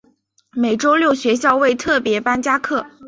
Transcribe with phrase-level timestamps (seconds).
[0.53, 2.87] 每周六学校为特別班加课